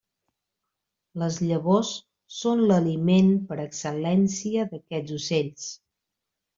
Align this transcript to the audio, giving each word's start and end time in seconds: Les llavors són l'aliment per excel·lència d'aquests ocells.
Les 1.23 1.37
llavors 1.49 1.91
són 2.39 2.65
l'aliment 2.73 3.31
per 3.53 3.61
excel·lència 3.69 4.69
d'aquests 4.75 5.19
ocells. 5.23 5.73